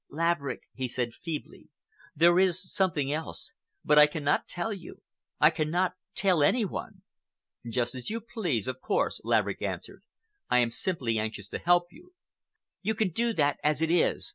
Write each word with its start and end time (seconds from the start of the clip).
"Laverick," 0.09 0.61
he 0.73 0.87
said 0.87 1.13
feebly, 1.13 1.67
"there 2.15 2.39
is 2.39 2.73
something 2.73 3.13
else, 3.13 3.53
but 3.85 3.99
I 3.99 4.07
cannot 4.07 4.47
tell 4.47 4.73
you—I 4.73 5.51
cannot 5.51 5.93
tell 6.15 6.41
any 6.41 6.65
one." 6.65 7.03
"Just 7.69 7.93
as 7.93 8.09
you 8.09 8.19
please, 8.19 8.67
of 8.67 8.81
course," 8.81 9.21
Laverick 9.23 9.61
answered. 9.61 10.01
"I 10.49 10.57
am 10.57 10.71
simply 10.71 11.19
anxious 11.19 11.49
to 11.49 11.59
help 11.59 11.89
you." 11.91 12.15
"You 12.81 12.95
can 12.95 13.09
do 13.09 13.31
that 13.33 13.59
as 13.63 13.79
it 13.83 13.91
is!" 13.91 14.27